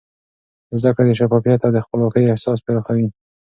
زده 0.79 0.89
کړه 0.95 1.03
د 1.07 1.11
شفافیت 1.19 1.61
او 1.63 1.71
د 1.73 1.77
خپلواکۍ 1.85 2.23
احساس 2.27 2.59
پراخوي. 2.65 3.07